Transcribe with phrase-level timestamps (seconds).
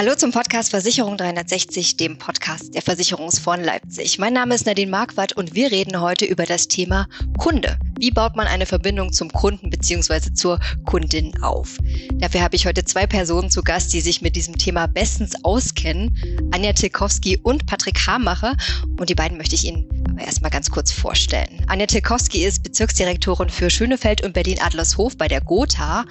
[0.00, 4.18] Hallo zum Podcast Versicherung 360, dem Podcast der Versicherungsfonds Leipzig.
[4.18, 7.06] Mein Name ist Nadine Marquardt und wir reden heute über das Thema
[7.36, 7.78] Kunde.
[7.98, 10.32] Wie baut man eine Verbindung zum Kunden bzw.
[10.32, 11.76] zur Kundin auf?
[12.14, 16.48] Dafür habe ich heute zwei Personen zu Gast, die sich mit diesem Thema bestens auskennen.
[16.50, 18.56] Anja Tilkowski und Patrick Hamacher.
[18.98, 21.64] Und die beiden möchte ich Ihnen erstmal ganz kurz vorstellen.
[21.68, 26.04] Anja Tilkowski ist Bezirksdirektorin für Schönefeld und Berlin-Adlershof bei der Gotha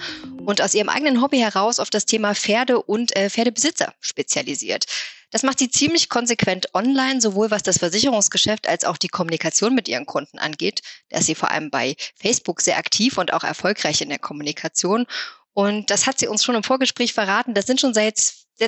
[0.44, 4.86] und aus ihrem eigenen Hobby heraus auf das Thema Pferde und äh, Pferdebesitzer spezialisiert.
[5.30, 9.88] Das macht sie ziemlich konsequent online, sowohl was das Versicherungsgeschäft als auch die Kommunikation mit
[9.88, 10.82] ihren Kunden angeht.
[11.08, 15.06] Da ist sie vor allem bei Facebook sehr aktiv und auch erfolgreich in der Kommunikation.
[15.52, 17.54] Und das hat sie uns schon im Vorgespräch verraten.
[17.54, 18.18] Das sind schon seit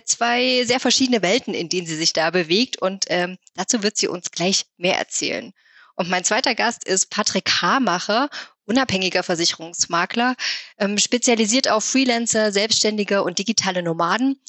[0.04, 2.80] zwei sehr verschiedene Welten, in denen sie sich da bewegt.
[2.80, 5.52] Und ähm, dazu wird sie uns gleich mehr erzählen.
[5.94, 8.30] Und mein zweiter Gast ist Patrick Hamacher
[8.64, 10.36] unabhängiger Versicherungsmakler,
[10.78, 14.40] ähm, spezialisiert auf Freelancer, Selbstständige und digitale Nomaden.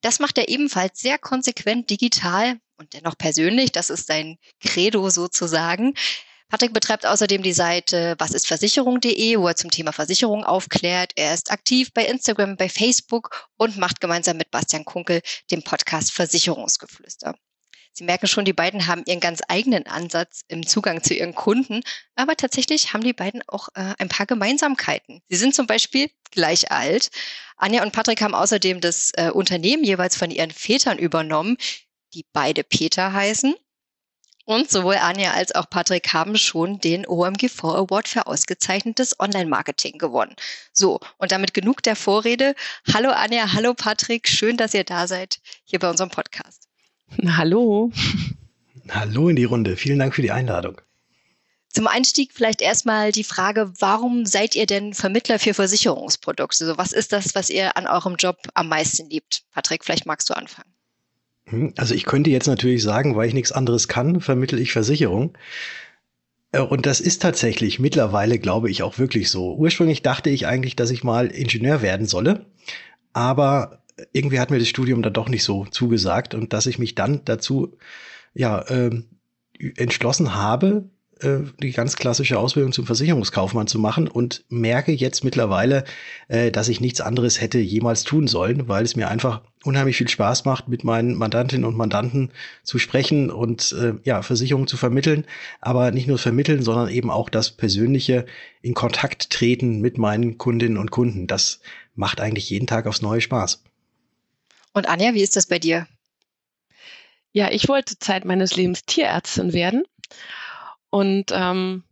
[0.00, 3.72] Das macht er ebenfalls sehr konsequent digital und dennoch persönlich.
[3.72, 5.94] Das ist sein Credo sozusagen.
[6.50, 11.12] Patrick betreibt außerdem die Seite wasistversicherung.de, wo er zum Thema Versicherung aufklärt.
[11.16, 16.10] Er ist aktiv bei Instagram, bei Facebook und macht gemeinsam mit Bastian Kunkel den Podcast
[16.12, 17.34] Versicherungsgeflüster.
[17.92, 21.82] Sie merken schon, die beiden haben ihren ganz eigenen Ansatz im Zugang zu ihren Kunden,
[22.14, 25.20] aber tatsächlich haben die beiden auch äh, ein paar Gemeinsamkeiten.
[25.28, 27.10] Sie sind zum Beispiel gleich alt.
[27.56, 31.56] Anja und Patrick haben außerdem das äh, Unternehmen jeweils von ihren Vätern übernommen,
[32.14, 33.54] die beide Peter heißen.
[34.48, 40.34] Und sowohl Anja als auch Patrick haben schon den OMG4 Award für ausgezeichnetes Online-Marketing gewonnen.
[40.72, 42.54] So, und damit genug der Vorrede.
[42.94, 46.66] Hallo Anja, hallo Patrick, schön, dass ihr da seid hier bei unserem Podcast.
[47.26, 47.92] Hallo.
[48.88, 49.76] Hallo in die Runde.
[49.76, 50.80] Vielen Dank für die Einladung.
[51.68, 56.64] Zum Einstieg vielleicht erstmal die Frage, warum seid ihr denn Vermittler für Versicherungsprodukte?
[56.64, 59.42] Also was ist das, was ihr an eurem Job am meisten liebt?
[59.52, 60.72] Patrick, vielleicht magst du anfangen.
[61.50, 65.36] Hm, also ich könnte jetzt natürlich sagen, weil ich nichts anderes kann, vermittel ich Versicherung.
[66.52, 69.54] Äh, und das ist tatsächlich mittlerweile, glaube ich, auch wirklich so.
[69.56, 72.46] Ursprünglich dachte ich eigentlich, dass ich mal Ingenieur werden solle.
[73.12, 73.82] Aber
[74.12, 77.22] irgendwie hat mir das Studium dann doch nicht so zugesagt und dass ich mich dann
[77.24, 77.76] dazu
[78.34, 78.90] ja äh,
[79.76, 80.88] entschlossen habe,
[81.20, 85.84] äh, die ganz klassische Ausbildung zum Versicherungskaufmann zu machen und merke jetzt mittlerweile,
[86.28, 90.08] äh, dass ich nichts anderes hätte jemals tun sollen, weil es mir einfach unheimlich viel
[90.08, 92.30] Spaß macht, mit meinen Mandantinnen und Mandanten
[92.62, 95.24] zu sprechen und äh, ja, Versicherungen zu vermitteln,
[95.60, 98.26] aber nicht nur vermitteln, sondern eben auch das persönliche
[98.62, 101.26] in Kontakt treten mit meinen Kundinnen und Kunden.
[101.26, 101.60] Das
[101.94, 103.62] macht eigentlich jeden Tag aufs neue Spaß.
[104.72, 105.86] Und Anja, wie ist das bei dir?
[107.32, 109.84] Ja, ich wollte Zeit meines Lebens Tierärztin werden.
[110.90, 111.82] Und ähm,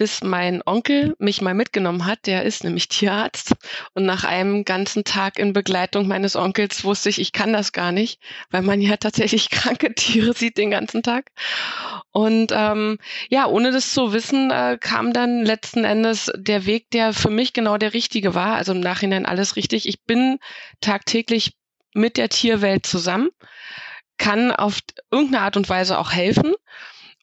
[0.00, 3.52] bis mein Onkel mich mal mitgenommen hat, der ist nämlich Tierarzt.
[3.92, 7.92] Und nach einem ganzen Tag in Begleitung meines Onkels wusste ich, ich kann das gar
[7.92, 8.18] nicht,
[8.50, 11.30] weil man ja tatsächlich kranke Tiere sieht den ganzen Tag.
[12.12, 12.96] Und ähm,
[13.28, 17.52] ja, ohne das zu wissen, äh, kam dann letzten Endes der Weg, der für mich
[17.52, 18.54] genau der richtige war.
[18.54, 19.86] Also im Nachhinein alles richtig.
[19.86, 20.38] Ich bin
[20.80, 21.52] tagtäglich
[21.92, 23.28] mit der Tierwelt zusammen,
[24.16, 24.78] kann auf
[25.10, 26.54] irgendeine Art und Weise auch helfen.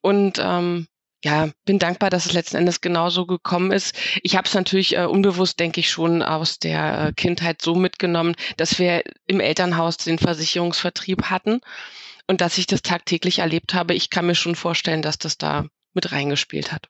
[0.04, 0.86] Und ähm,
[1.24, 3.96] ja, bin dankbar, dass es letzten Endes genauso gekommen ist.
[4.22, 8.36] Ich habe es natürlich äh, unbewusst, denke ich, schon aus der äh, Kindheit so mitgenommen,
[8.58, 11.62] dass wir im Elternhaus den Versicherungsvertrieb hatten
[12.28, 13.96] und dass ich das tagtäglich erlebt habe.
[13.96, 16.88] Ich kann mir schon vorstellen, dass das da mit reingespielt hat.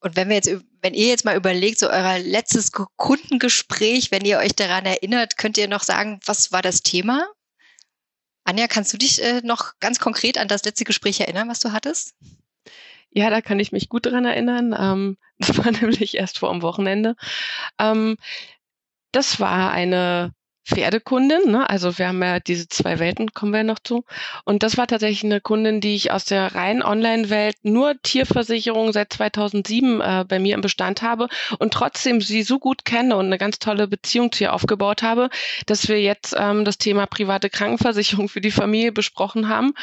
[0.00, 0.50] Und wenn wir jetzt,
[0.80, 5.58] wenn ihr jetzt mal überlegt, so euer letztes Kundengespräch, wenn ihr euch daran erinnert, könnt
[5.58, 7.28] ihr noch sagen, was war das Thema?
[8.44, 11.70] Anja, kannst du dich äh, noch ganz konkret an das letzte Gespräch erinnern, was du
[11.70, 12.14] hattest?
[13.14, 14.74] Ja, da kann ich mich gut dran erinnern.
[14.78, 17.14] Ähm, das war nämlich erst vor dem Wochenende.
[17.78, 18.16] Ähm,
[19.12, 20.32] das war eine
[20.64, 21.68] Pferdekundin, ne?
[21.68, 24.04] also wir haben ja diese zwei Welten, kommen wir noch zu.
[24.44, 29.12] Und das war tatsächlich eine Kundin, die ich aus der reinen Online-Welt nur Tierversicherung seit
[29.12, 33.38] 2007 äh, bei mir im Bestand habe und trotzdem sie so gut kenne und eine
[33.38, 35.30] ganz tolle Beziehung zu ihr aufgebaut habe,
[35.66, 39.74] dass wir jetzt ähm, das Thema private Krankenversicherung für die Familie besprochen haben.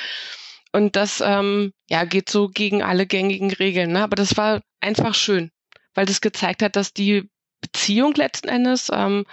[0.72, 3.94] Und das ähm, ja, geht so gegen alle gängigen Regeln.
[3.94, 4.04] Ne?
[4.04, 5.52] Aber das war einfach schön,
[5.96, 7.30] weil das gezeigt hat, dass die
[7.62, 9.26] Beziehung letzten Endes ähm,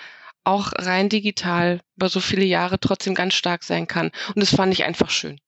[0.44, 4.10] auch rein digital über so viele Jahre trotzdem ganz stark sein kann.
[4.28, 5.40] Und das fand ich einfach schön.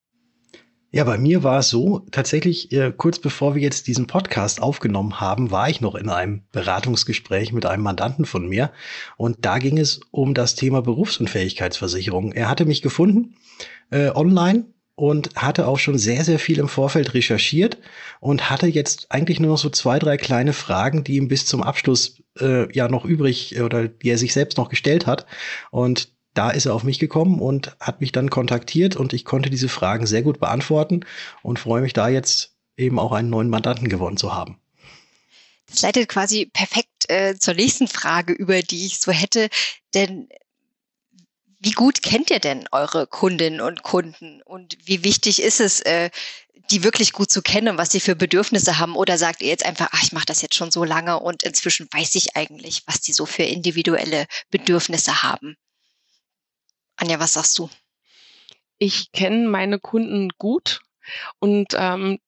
[0.90, 5.20] Ja, bei mir war es so, tatsächlich äh, kurz bevor wir jetzt diesen Podcast aufgenommen
[5.20, 8.73] haben, war ich noch in einem Beratungsgespräch mit einem Mandanten von mir
[9.19, 12.32] und da ging es um das Thema Berufsunfähigkeitsversicherung.
[12.32, 13.37] Er hatte mich gefunden
[13.90, 14.64] äh, online
[14.98, 17.78] und hatte auch schon sehr, sehr viel im Vorfeld recherchiert
[18.18, 21.62] und hatte jetzt eigentlich nur noch so zwei, drei kleine Fragen, die ihm bis zum
[21.62, 25.24] Abschluss äh, ja noch übrig oder die er sich selbst noch gestellt hat.
[25.70, 29.50] Und da ist er auf mich gekommen und hat mich dann kontaktiert und ich konnte
[29.50, 31.04] diese Fragen sehr gut beantworten
[31.44, 34.58] und freue mich da jetzt eben auch einen neuen Mandanten gewonnen zu haben.
[35.70, 39.48] Das leitet quasi perfekt äh, zur nächsten Frage über, die ich so hätte.
[39.94, 40.28] Denn
[41.60, 46.10] wie gut kennt ihr denn eure Kundinnen und Kunden und wie wichtig ist es, äh,
[46.70, 48.94] die wirklich gut zu kennen, was sie für Bedürfnisse haben?
[48.94, 51.88] Oder sagt ihr jetzt einfach, ach, ich mache das jetzt schon so lange und inzwischen
[51.90, 55.56] weiß ich eigentlich, was die so für individuelle Bedürfnisse haben?
[56.96, 57.70] Anja, was sagst du?
[58.78, 60.81] Ich kenne meine Kunden gut
[61.38, 62.19] und ähm,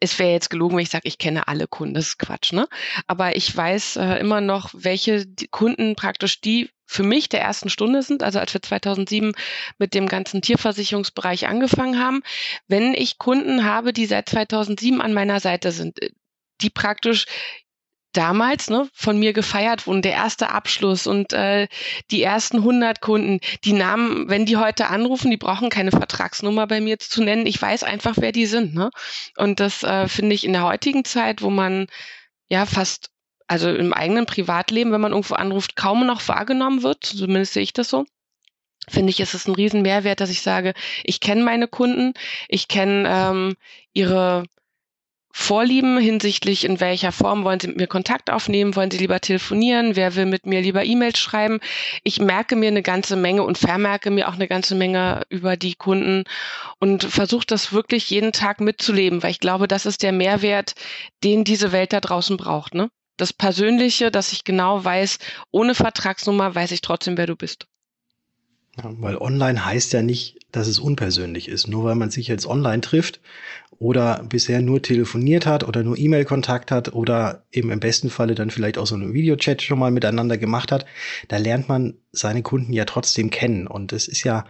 [0.00, 1.94] es wäre jetzt gelogen, wenn ich sage, ich kenne alle Kunden.
[1.94, 2.68] Das ist Quatsch, ne?
[3.06, 8.02] Aber ich weiß äh, immer noch, welche Kunden praktisch die für mich der ersten Stunde
[8.02, 9.32] sind, also als wir 2007
[9.78, 12.22] mit dem ganzen Tierversicherungsbereich angefangen haben.
[12.68, 16.10] Wenn ich Kunden habe, die seit 2007 an meiner Seite sind, äh,
[16.60, 17.26] die praktisch
[18.14, 21.68] damals ne, von mir gefeiert wurden, der erste Abschluss und äh,
[22.10, 26.80] die ersten 100 Kunden, die Namen, wenn die heute anrufen, die brauchen keine Vertragsnummer bei
[26.80, 27.46] mir zu nennen.
[27.46, 28.74] Ich weiß einfach, wer die sind.
[28.74, 28.90] Ne?
[29.36, 31.86] Und das äh, finde ich in der heutigen Zeit, wo man
[32.48, 33.10] ja fast,
[33.46, 37.72] also im eigenen Privatleben, wenn man irgendwo anruft, kaum noch wahrgenommen wird, zumindest sehe ich
[37.72, 38.06] das so,
[38.88, 42.14] finde ich, ist es ein riesen Mehrwert, dass ich sage, ich kenne meine Kunden,
[42.48, 43.56] ich kenne ähm,
[43.92, 44.44] ihre
[45.36, 49.96] Vorlieben hinsichtlich, in welcher Form wollen Sie mit mir Kontakt aufnehmen, wollen Sie lieber telefonieren,
[49.96, 51.58] wer will mit mir lieber E-Mails schreiben.
[52.04, 55.74] Ich merke mir eine ganze Menge und vermerke mir auch eine ganze Menge über die
[55.74, 56.22] Kunden
[56.78, 60.74] und versuche das wirklich jeden Tag mitzuleben, weil ich glaube, das ist der Mehrwert,
[61.24, 62.74] den diese Welt da draußen braucht.
[62.74, 62.88] Ne?
[63.16, 65.18] Das Persönliche, dass ich genau weiß,
[65.50, 67.66] ohne Vertragsnummer weiß ich trotzdem, wer du bist.
[68.76, 71.68] Ja, weil online heißt ja nicht, dass es unpersönlich ist.
[71.68, 73.20] Nur weil man sich jetzt online trifft
[73.70, 78.50] oder bisher nur telefoniert hat oder nur E-Mail-Kontakt hat oder eben im besten Falle dann
[78.50, 80.86] vielleicht auch so einen Videochat schon mal miteinander gemacht hat,
[81.28, 83.68] da lernt man seine Kunden ja trotzdem kennen.
[83.68, 84.44] Und es ist ja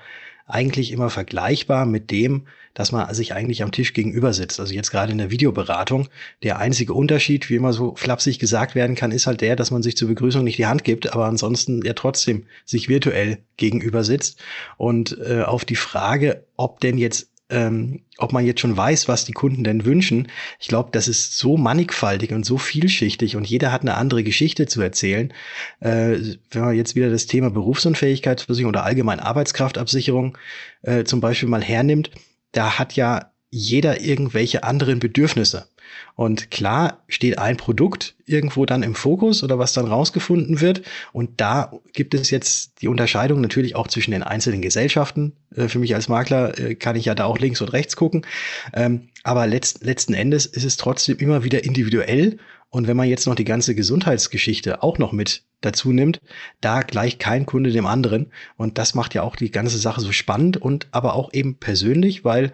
[0.46, 4.60] eigentlich immer vergleichbar mit dem, dass man sich eigentlich am Tisch gegenüber sitzt.
[4.60, 6.08] Also jetzt gerade in der Videoberatung.
[6.42, 9.82] Der einzige Unterschied, wie immer so flapsig gesagt werden kann, ist halt der, dass man
[9.82, 14.40] sich zur Begrüßung nicht die Hand gibt, aber ansonsten ja trotzdem sich virtuell gegenüber sitzt.
[14.76, 19.24] Und äh, auf die Frage, ob denn jetzt ähm, ob man jetzt schon weiß, was
[19.26, 20.28] die Kunden denn wünschen.
[20.58, 24.66] Ich glaube, das ist so mannigfaltig und so vielschichtig und jeder hat eine andere Geschichte
[24.66, 25.32] zu erzählen.
[25.80, 26.18] Äh,
[26.50, 30.38] wenn man jetzt wieder das Thema Berufsunfähigkeitsversicherung oder allgemein Arbeitskraftabsicherung
[30.82, 32.10] äh, zum Beispiel mal hernimmt,
[32.56, 35.68] da hat ja jeder irgendwelche anderen Bedürfnisse.
[36.16, 40.82] Und klar steht ein Produkt irgendwo dann im Fokus oder was dann rausgefunden wird.
[41.12, 45.32] Und da gibt es jetzt die Unterscheidung natürlich auch zwischen den einzelnen Gesellschaften.
[45.54, 48.26] Äh, für mich als Makler äh, kann ich ja da auch links und rechts gucken.
[48.72, 52.38] Ähm, aber letzt, letzten Endes ist es trotzdem immer wieder individuell.
[52.70, 56.20] Und wenn man jetzt noch die ganze Gesundheitsgeschichte auch noch mit dazu nimmt,
[56.60, 58.32] da gleicht kein Kunde dem anderen.
[58.56, 62.24] Und das macht ja auch die ganze Sache so spannend und aber auch eben persönlich,
[62.24, 62.52] weil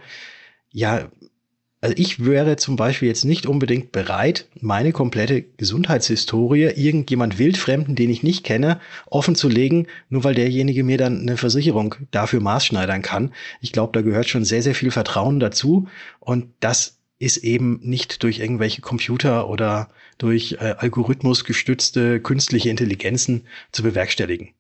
[0.73, 1.11] ja,
[1.83, 8.11] also ich wäre zum Beispiel jetzt nicht unbedingt bereit, meine komplette Gesundheitshistorie irgendjemand Wildfremden, den
[8.11, 13.01] ich nicht kenne, offen zu legen, nur weil derjenige mir dann eine Versicherung dafür maßschneidern
[13.01, 13.33] kann.
[13.62, 15.89] Ich glaube, da gehört schon sehr, sehr viel Vertrauen dazu.
[16.19, 19.88] Und das ist eben nicht durch irgendwelche Computer oder
[20.19, 24.52] durch äh, Algorithmus gestützte künstliche Intelligenzen zu bewerkstelligen.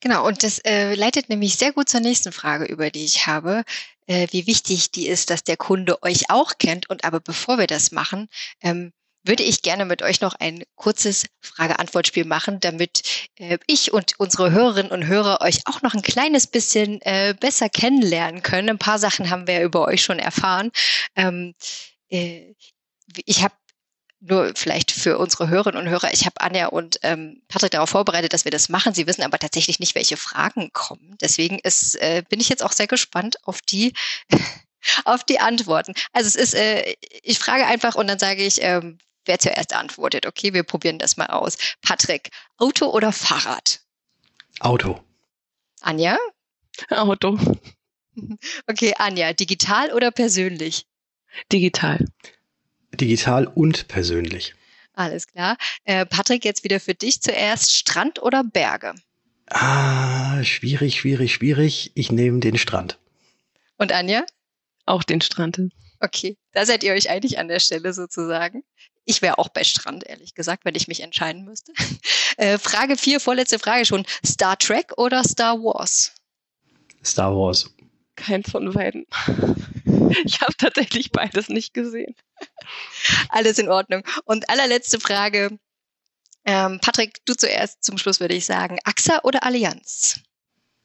[0.00, 3.64] Genau, und das äh, leitet nämlich sehr gut zur nächsten Frage über, die ich habe
[4.08, 6.90] äh, wie wichtig die ist, dass der Kunde euch auch kennt.
[6.90, 8.28] Und aber bevor wir das machen,
[8.62, 8.92] ähm,
[9.28, 14.50] würde ich gerne mit euch noch ein kurzes Frage-Antwort-Spiel machen, damit äh, ich und unsere
[14.50, 18.70] Hörerinnen und Hörer euch auch noch ein kleines bisschen äh, besser kennenlernen können.
[18.70, 20.70] Ein paar Sachen haben wir über euch schon erfahren.
[21.14, 21.54] Ähm,
[22.08, 22.54] äh,
[23.26, 23.54] ich habe
[24.20, 28.32] nur vielleicht für unsere Hörerinnen und Hörer, ich habe Anja und ähm, Patrick darauf vorbereitet,
[28.32, 28.94] dass wir das machen.
[28.94, 31.16] Sie wissen aber tatsächlich nicht, welche Fragen kommen.
[31.20, 33.92] Deswegen ist, äh, bin ich jetzt auch sehr gespannt auf die,
[35.04, 35.94] auf die Antworten.
[36.12, 40.26] Also es ist, äh, ich frage einfach und dann sage ich, ähm, wer zuerst antwortet.
[40.26, 41.56] Okay, wir probieren das mal aus.
[41.82, 43.80] Patrick, Auto oder Fahrrad?
[44.60, 45.00] Auto.
[45.80, 46.18] Anja?
[46.90, 47.38] Auto.
[48.66, 50.86] Okay, Anja, digital oder persönlich?
[51.52, 52.04] Digital.
[52.92, 54.54] Digital und persönlich.
[54.94, 55.56] Alles klar.
[55.84, 58.94] Äh, Patrick, jetzt wieder für dich zuerst Strand oder Berge?
[59.46, 61.92] Ah, schwierig, schwierig, schwierig.
[61.94, 62.98] Ich nehme den Strand.
[63.76, 64.26] Und Anja?
[64.84, 65.60] Auch den Strand.
[66.00, 68.64] Okay, da seid ihr euch eigentlich an der Stelle sozusagen.
[69.08, 71.72] Ich wäre auch bei Strand, ehrlich gesagt, wenn ich mich entscheiden müsste.
[72.36, 74.06] Äh, Frage 4, vorletzte Frage schon.
[74.24, 76.12] Star Trek oder Star Wars?
[77.04, 77.68] Star Wars.
[78.14, 79.06] Keins von beiden.
[80.24, 82.14] Ich habe tatsächlich beides nicht gesehen.
[83.30, 84.04] Alles in Ordnung.
[84.24, 85.58] Und allerletzte Frage.
[86.44, 90.20] Ähm, Patrick, du zuerst zum Schluss würde ich sagen, AXA oder Allianz?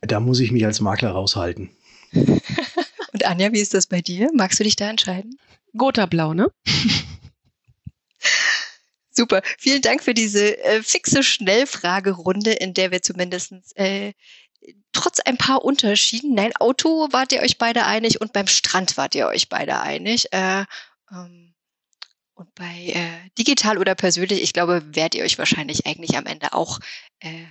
[0.01, 1.69] Da muss ich mich als Makler raushalten.
[2.13, 4.31] Und Anja, wie ist das bei dir?
[4.33, 5.37] Magst du dich da entscheiden?
[5.77, 6.51] Gotha Blau, ne?
[9.11, 9.41] Super.
[9.59, 14.13] Vielen Dank für diese äh, fixe Schnellfragerunde, in der wir zumindest äh,
[14.91, 19.15] trotz ein paar Unterschieden, nein, Auto wart ihr euch beide einig und beim Strand wart
[19.15, 20.31] ihr euch beide einig.
[20.31, 20.65] Äh,
[21.11, 21.53] ähm,
[22.35, 26.53] und bei äh, digital oder persönlich, ich glaube, werdet ihr euch wahrscheinlich eigentlich am Ende
[26.53, 26.79] auch
[27.19, 27.45] äh,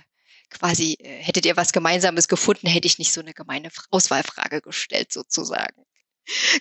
[0.49, 5.13] quasi, äh, hättet ihr was Gemeinsames gefunden, hätte ich nicht so eine gemeine Auswahlfrage gestellt
[5.13, 5.85] sozusagen.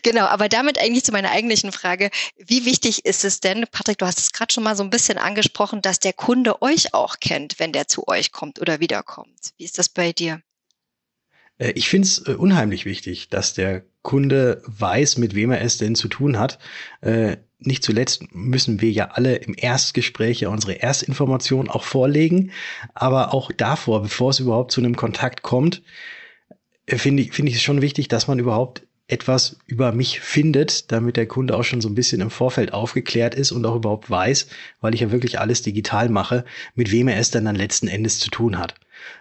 [0.02, 2.10] Genau, aber damit eigentlich zu meiner eigentlichen Frage.
[2.36, 5.18] Wie wichtig ist es denn, Patrick, du hast es gerade schon mal so ein bisschen
[5.18, 9.52] angesprochen, dass der Kunde euch auch kennt, wenn der zu euch kommt oder wiederkommt?
[9.56, 10.42] Wie ist das bei dir?
[11.58, 15.78] Äh, ich finde es äh, unheimlich wichtig, dass der Kunde weiß, mit wem er es
[15.78, 16.58] denn zu tun hat.
[17.00, 22.50] Äh, nicht zuletzt müssen wir ja alle im Erstgespräch ja unsere Erstinformation auch vorlegen.
[22.94, 25.82] Aber auch davor, bevor es überhaupt zu einem Kontakt kommt,
[26.88, 31.16] finde ich, finde ich es schon wichtig, dass man überhaupt etwas über mich findet, damit
[31.16, 34.48] der Kunde auch schon so ein bisschen im Vorfeld aufgeklärt ist und auch überhaupt weiß,
[34.80, 38.18] weil ich ja wirklich alles digital mache, mit wem er es dann dann letzten Endes
[38.18, 38.74] zu tun hat.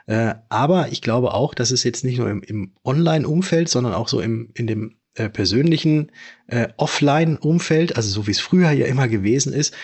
[0.07, 4.07] Äh, aber ich glaube auch, dass es jetzt nicht nur im, im Online-Umfeld, sondern auch
[4.07, 6.11] so im, in dem äh, persönlichen
[6.47, 9.75] äh, Offline-Umfeld, also so wie es früher ja immer gewesen ist,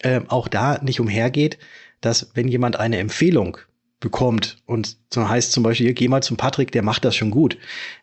[0.00, 1.58] äh, auch da nicht umhergeht,
[2.00, 3.58] dass wenn jemand eine Empfehlung
[4.02, 4.58] bekommt.
[4.66, 7.56] Und so heißt zum Beispiel, geh mal zum Patrick, der macht das schon gut,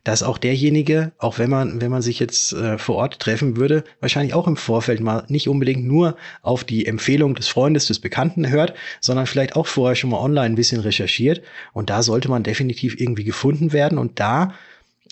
[0.04, 3.84] dass auch derjenige, auch wenn man, wenn man sich jetzt äh, vor Ort treffen würde,
[4.00, 8.50] wahrscheinlich auch im Vorfeld mal nicht unbedingt nur auf die Empfehlung des Freundes, des Bekannten
[8.50, 11.44] hört, sondern vielleicht auch vorher schon mal online ein bisschen recherchiert.
[11.74, 14.54] Und da sollte man definitiv irgendwie gefunden werden und da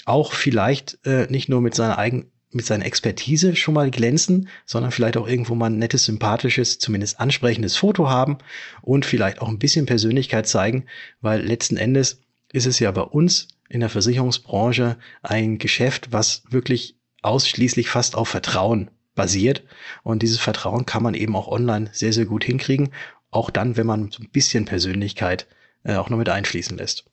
[0.05, 4.91] auch vielleicht äh, nicht nur mit seiner eigenen mit seiner Expertise schon mal glänzen, sondern
[4.91, 8.37] vielleicht auch irgendwo mal ein nettes, sympathisches, zumindest ansprechendes Foto haben
[8.81, 10.85] und vielleicht auch ein bisschen Persönlichkeit zeigen,
[11.19, 16.95] weil letzten Endes ist es ja bei uns in der Versicherungsbranche ein Geschäft, was wirklich
[17.21, 19.63] ausschließlich fast auf Vertrauen basiert.
[20.03, 22.93] Und dieses Vertrauen kann man eben auch online sehr, sehr gut hinkriegen.
[23.29, 25.47] Auch dann, wenn man so ein bisschen Persönlichkeit
[25.83, 27.05] äh, auch noch mit einfließen lässt.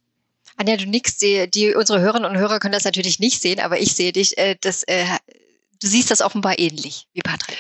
[0.57, 3.81] Anja, du nix, die, die unsere Hörerinnen und Hörer können das natürlich nicht sehen, aber
[3.81, 4.39] ich sehe dich.
[4.39, 5.05] Äh, das, äh,
[5.81, 7.57] du siehst das offenbar ähnlich wie Patrick.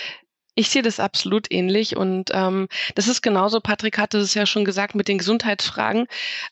[0.55, 4.65] Ich sehe das absolut ähnlich und ähm, das ist genauso, Patrick hatte es ja schon
[4.65, 6.07] gesagt mit den Gesundheitsfragen.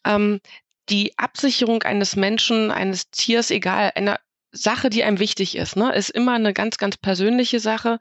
[0.04, 0.40] Ähm,
[0.88, 4.18] die Absicherung eines Menschen, eines Tiers, egal, einer
[4.52, 7.98] Sache, die einem wichtig ist, ne, ist immer eine ganz, ganz persönliche Sache.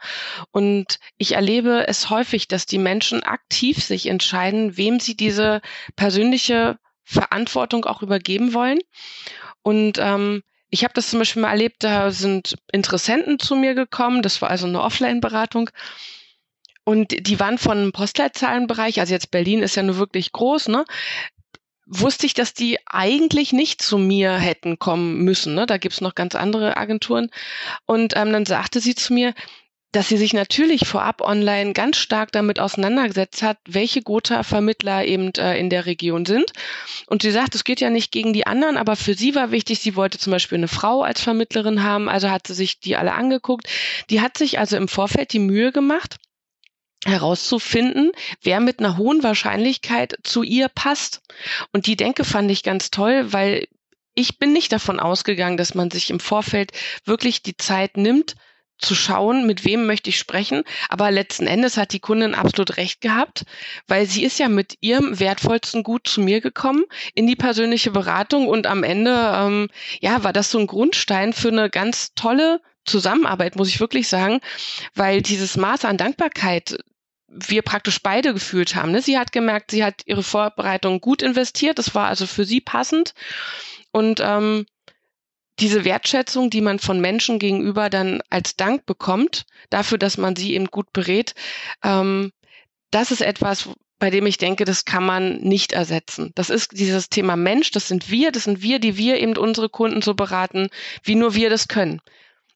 [0.51, 5.61] Und ich erlebe es häufig, dass die Menschen aktiv sich entscheiden, wem sie diese
[5.95, 6.77] persönliche
[7.11, 8.79] Verantwortung auch übergeben wollen.
[9.61, 14.21] Und ähm, ich habe das zum Beispiel mal erlebt, da sind Interessenten zu mir gekommen,
[14.21, 15.69] das war also eine Offline-Beratung.
[16.83, 20.85] Und die waren von einem Postleitzahlenbereich, also jetzt Berlin ist ja nur wirklich groß, ne?
[21.85, 25.55] Wusste ich, dass die eigentlich nicht zu mir hätten kommen müssen.
[25.55, 25.65] Ne?
[25.65, 27.29] Da gibt's noch ganz andere Agenturen.
[27.85, 29.33] Und ähm, dann sagte sie zu mir,
[29.91, 35.57] dass sie sich natürlich vorab online ganz stark damit auseinandergesetzt hat, welche Gotha-Vermittler eben äh,
[35.59, 36.51] in der Region sind.
[37.07, 39.79] Und sie sagt, es geht ja nicht gegen die anderen, aber für sie war wichtig,
[39.79, 43.13] sie wollte zum Beispiel eine Frau als Vermittlerin haben, also hat sie sich die alle
[43.13, 43.67] angeguckt.
[44.09, 46.15] Die hat sich also im Vorfeld die Mühe gemacht,
[47.05, 51.21] herauszufinden, wer mit einer hohen Wahrscheinlichkeit zu ihr passt.
[51.73, 53.67] Und die Denke fand ich ganz toll, weil
[54.13, 56.71] ich bin nicht davon ausgegangen, dass man sich im Vorfeld
[57.05, 58.35] wirklich die Zeit nimmt,
[58.81, 60.63] zu schauen, mit wem möchte ich sprechen.
[60.89, 63.45] Aber letzten Endes hat die Kundin absolut recht gehabt,
[63.87, 66.83] weil sie ist ja mit ihrem wertvollsten Gut zu mir gekommen
[67.13, 69.69] in die persönliche Beratung und am Ende, ähm,
[69.99, 74.41] ja, war das so ein Grundstein für eine ganz tolle Zusammenarbeit, muss ich wirklich sagen,
[74.95, 76.77] weil dieses Maß an Dankbarkeit
[77.27, 78.91] wir praktisch beide gefühlt haben.
[78.91, 79.01] Ne?
[79.01, 83.13] Sie hat gemerkt, sie hat ihre Vorbereitung gut investiert, das war also für sie passend.
[83.91, 84.65] Und ähm,
[85.61, 90.53] diese Wertschätzung, die man von Menschen gegenüber dann als Dank bekommt, dafür, dass man sie
[90.55, 91.35] eben gut berät,
[91.83, 92.31] ähm,
[92.89, 96.31] das ist etwas, bei dem ich denke, das kann man nicht ersetzen.
[96.35, 99.69] Das ist dieses Thema Mensch, das sind wir, das sind wir, die wir eben unsere
[99.69, 100.69] Kunden so beraten,
[101.03, 102.01] wie nur wir das können.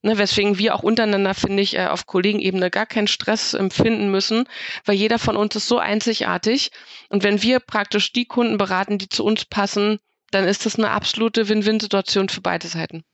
[0.02, 4.48] Ne, weswegen wir auch untereinander, finde ich, äh, auf Kollegenebene gar keinen Stress empfinden müssen,
[4.84, 6.70] weil jeder von uns ist so einzigartig.
[7.08, 9.98] Und wenn wir praktisch die Kunden beraten, die zu uns passen,
[10.36, 13.04] dann ist das eine absolute Win-Win-Situation für beide Seiten.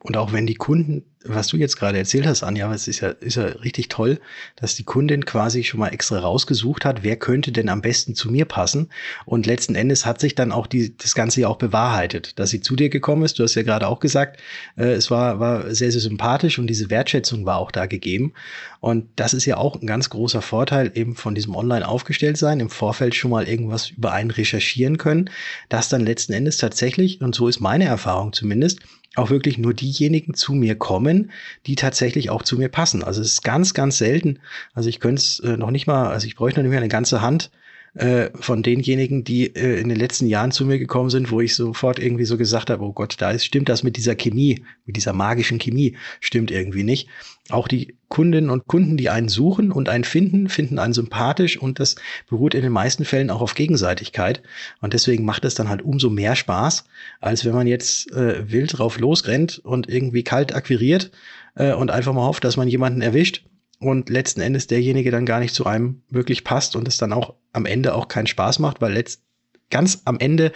[0.00, 3.08] Und auch wenn die Kunden, was du jetzt gerade erzählt hast, Anja, es ist ja,
[3.08, 4.20] ist ja richtig toll,
[4.56, 8.30] dass die Kundin quasi schon mal extra rausgesucht hat, wer könnte denn am besten zu
[8.30, 8.88] mir passen.
[9.26, 12.60] Und letzten Endes hat sich dann auch die, das Ganze ja auch bewahrheitet, dass sie
[12.60, 13.38] zu dir gekommen ist.
[13.38, 14.40] Du hast ja gerade auch gesagt,
[14.76, 18.32] äh, es war, war sehr, sehr sympathisch und diese Wertschätzung war auch da gegeben.
[18.80, 22.60] Und das ist ja auch ein ganz großer Vorteil eben von diesem Online aufgestellt sein,
[22.60, 25.30] im Vorfeld schon mal irgendwas über einen recherchieren können,
[25.68, 28.80] dass dann letzten Endes tatsächlich, und so ist meine Erfahrung zumindest,
[29.18, 31.30] auch wirklich nur diejenigen zu mir kommen,
[31.66, 33.02] die tatsächlich auch zu mir passen.
[33.02, 34.38] Also es ist ganz, ganz selten.
[34.74, 36.88] Also ich könnte es äh, noch nicht mal, also ich bräuchte noch nicht mehr eine
[36.88, 37.50] ganze Hand
[37.94, 41.54] äh, von denjenigen, die äh, in den letzten Jahren zu mir gekommen sind, wo ich
[41.54, 44.96] sofort irgendwie so gesagt habe, oh Gott, da ist, stimmt das mit dieser Chemie, mit
[44.96, 47.08] dieser magischen Chemie, stimmt irgendwie nicht.
[47.50, 51.80] Auch die Kundinnen und Kunden, die einen suchen und einen finden, finden einen sympathisch und
[51.80, 51.96] das
[52.28, 54.42] beruht in den meisten Fällen auch auf Gegenseitigkeit.
[54.80, 56.84] Und deswegen macht es dann halt umso mehr Spaß,
[57.20, 61.10] als wenn man jetzt äh, wild drauf losrennt und irgendwie kalt akquiriert
[61.54, 63.44] äh, und einfach mal hofft, dass man jemanden erwischt
[63.80, 67.34] und letzten Endes derjenige dann gar nicht zu einem wirklich passt und es dann auch
[67.52, 69.22] am Ende auch keinen Spaß macht, weil letzt,
[69.70, 70.52] ganz am Ende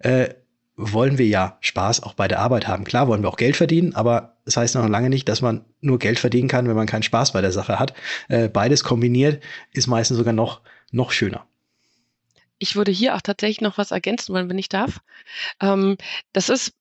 [0.00, 0.28] äh,
[0.76, 2.84] wollen wir ja Spaß auch bei der Arbeit haben.
[2.84, 5.98] Klar wollen wir auch Geld verdienen, aber das heißt noch lange nicht, dass man nur
[5.98, 7.94] Geld verdienen kann, wenn man keinen Spaß bei der Sache hat.
[8.28, 9.42] Äh, beides kombiniert
[9.72, 10.60] ist meistens sogar noch,
[10.92, 11.46] noch schöner.
[12.58, 15.00] Ich würde hier auch tatsächlich noch was ergänzen wollen, wenn ich darf.
[15.60, 15.96] Ähm,
[16.32, 16.72] das ist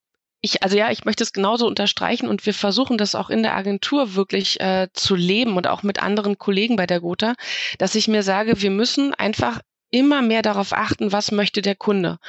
[0.42, 3.56] ich, also ja, ich möchte es genauso unterstreichen und wir versuchen das auch in der
[3.56, 7.34] Agentur wirklich äh, zu leben und auch mit anderen Kollegen bei der Gotha,
[7.80, 9.62] dass ich mir sage, wir müssen einfach
[9.96, 12.20] immer mehr darauf achten, was möchte der Kunde.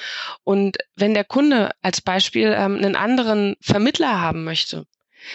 [0.45, 4.87] Und wenn der Kunde als Beispiel ähm, einen anderen Vermittler haben möchte,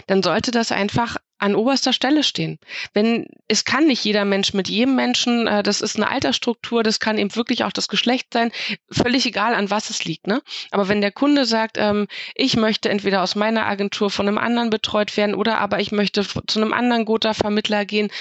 [0.07, 2.59] dann sollte das einfach an oberster Stelle stehen.
[2.93, 6.99] Wenn es kann nicht jeder Mensch mit jedem Menschen, äh, das ist eine Altersstruktur, das
[6.99, 8.51] kann eben wirklich auch das Geschlecht sein,
[8.91, 10.27] völlig egal an was es liegt.
[10.27, 10.41] Ne?
[10.69, 14.69] Aber wenn der Kunde sagt, ähm, ich möchte entweder aus meiner Agentur von einem anderen
[14.69, 18.11] betreut werden oder aber ich möchte zu einem anderen Gotha-Vermittler gehen,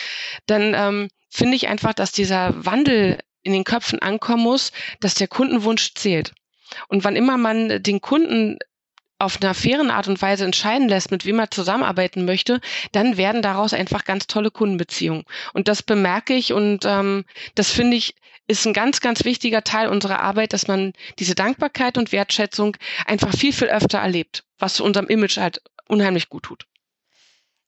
[0.47, 5.29] dann ähm, finde ich einfach, dass dieser Wandel in den Köpfen ankommen muss, dass der
[5.29, 6.33] Kundenwunsch zählt.
[6.89, 8.59] Und wann immer man den Kunden
[9.19, 12.61] auf einer fairen Art und Weise entscheiden lässt, mit wem er zusammenarbeiten möchte,
[12.93, 15.25] dann werden daraus einfach ganz tolle Kundenbeziehungen.
[15.53, 18.15] Und das bemerke ich und ähm, das finde ich
[18.47, 23.33] ist ein ganz, ganz wichtiger Teil unserer Arbeit, dass man diese Dankbarkeit und Wertschätzung einfach
[23.33, 26.67] viel, viel öfter erlebt, was unserem Image halt unheimlich gut tut.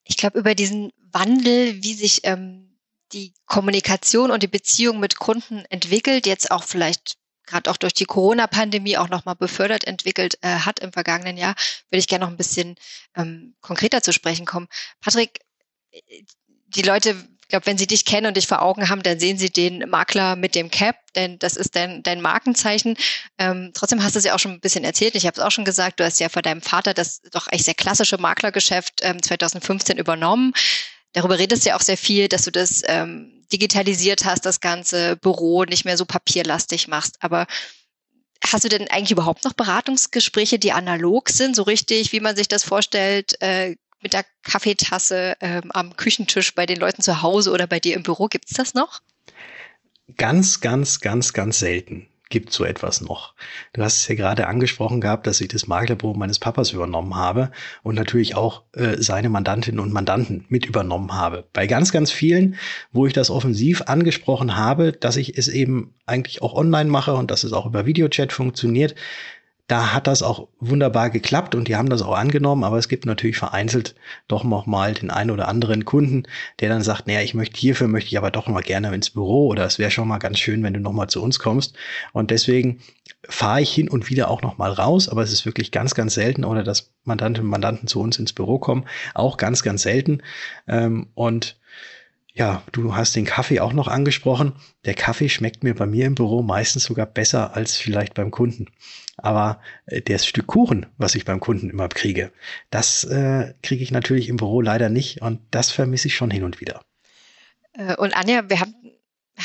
[0.04, 2.71] Ich glaube, über diesen Wandel, wie sich ähm,
[3.12, 8.04] die Kommunikation und die Beziehung mit Kunden entwickelt, jetzt auch vielleicht gerade auch durch die
[8.04, 11.54] Corona-Pandemie auch nochmal befördert entwickelt äh, hat im vergangenen Jahr,
[11.90, 12.76] würde ich gerne noch ein bisschen
[13.16, 14.68] ähm, konkreter zu sprechen kommen.
[15.00, 15.40] Patrick,
[16.68, 17.10] die Leute,
[17.42, 19.90] ich glaube, wenn sie dich kennen und dich vor Augen haben, dann sehen sie den
[19.90, 22.96] Makler mit dem Cap, denn das ist dein, dein Markenzeichen.
[23.36, 25.14] Ähm, trotzdem hast du es ja auch schon ein bisschen erzählt.
[25.16, 27.66] Ich habe es auch schon gesagt, du hast ja vor deinem Vater das doch echt
[27.66, 30.54] sehr klassische Maklergeschäft ähm, 2015 übernommen.
[31.12, 35.16] Darüber redest du ja auch sehr viel, dass du das ähm, digitalisiert hast, das ganze
[35.16, 37.16] Büro nicht mehr so papierlastig machst.
[37.20, 37.46] Aber
[38.44, 42.48] hast du denn eigentlich überhaupt noch Beratungsgespräche, die analog sind, so richtig, wie man sich
[42.48, 47.66] das vorstellt, äh, mit der Kaffeetasse ähm, am Küchentisch bei den Leuten zu Hause oder
[47.66, 48.26] bei dir im Büro?
[48.26, 49.00] Gibt's das noch?
[50.16, 53.34] Ganz, ganz, ganz, ganz selten gibt so etwas noch.
[53.74, 57.52] Du hast es ja gerade angesprochen gehabt, dass ich das Maklerbüro meines Papas übernommen habe
[57.84, 61.44] und natürlich auch äh, seine Mandantinnen und Mandanten mit übernommen habe.
[61.52, 62.56] Bei ganz, ganz vielen,
[62.90, 67.30] wo ich das offensiv angesprochen habe, dass ich es eben eigentlich auch online mache und
[67.30, 68.94] dass es auch über Videochat funktioniert,
[69.72, 73.06] da hat das auch wunderbar geklappt und die haben das auch angenommen, aber es gibt
[73.06, 73.94] natürlich vereinzelt
[74.28, 76.24] doch noch mal den einen oder anderen Kunden,
[76.60, 79.46] der dann sagt, naja, ich möchte hierfür möchte ich aber doch mal gerne ins Büro
[79.46, 81.74] oder es wäre schon mal ganz schön, wenn du noch mal zu uns kommst.
[82.12, 82.80] Und deswegen
[83.26, 86.12] fahre ich hin und wieder auch noch mal raus, aber es ist wirklich ganz, ganz
[86.12, 90.22] selten oder dass Mandantinnen und Mandanten zu uns ins Büro kommen, auch ganz, ganz selten.
[90.68, 91.56] Ähm, und
[92.34, 94.54] ja, du hast den Kaffee auch noch angesprochen.
[94.84, 98.66] Der Kaffee schmeckt mir bei mir im Büro meistens sogar besser als vielleicht beim Kunden.
[99.18, 102.32] Aber äh, das Stück Kuchen, was ich beim Kunden immer kriege,
[102.70, 106.44] das äh, kriege ich natürlich im Büro leider nicht und das vermisse ich schon hin
[106.44, 106.82] und wieder.
[107.74, 108.74] Äh, und Anja, wir haben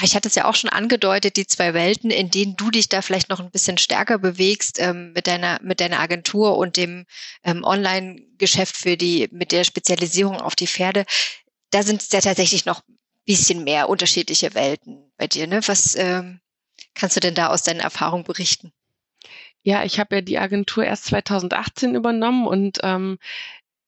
[0.04, 3.02] ich hatte es ja auch schon angedeutet, die zwei Welten, in denen du dich da
[3.02, 7.06] vielleicht noch ein bisschen stärker bewegst ähm, mit deiner mit deiner Agentur und dem
[7.44, 11.06] ähm, Online-Geschäft für die mit der Spezialisierung auf die Pferde
[11.72, 15.48] da sind es ja tatsächlich noch ein bisschen mehr unterschiedliche Welten bei dir.
[15.48, 15.62] Ne?
[15.68, 16.40] Was ähm,
[16.94, 18.72] kannst du denn da aus deinen Erfahrungen berichten?
[19.64, 23.18] Ja, ich habe ja die Agentur erst 2018 übernommen und ähm,